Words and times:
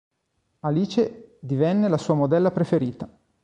Alice 0.61 1.37
divenne 1.39 1.87
la 1.87 1.99
sua 1.99 2.15
modella 2.15 2.49
preferita. 2.49 3.07